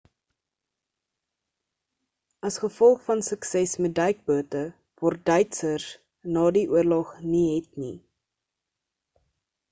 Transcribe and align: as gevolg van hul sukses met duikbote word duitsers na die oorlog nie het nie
as 2.47 2.55
gevolg 2.63 3.03
van 3.09 3.19
hul 3.19 3.27
sukses 3.27 3.73
met 3.85 3.93
duikbote 3.99 4.63
word 5.03 5.21
duitsers 5.31 5.85
na 6.37 6.45
die 6.57 6.65
oorlog 6.73 7.11
nie 7.35 7.45
het 7.51 7.69
nie 7.83 7.93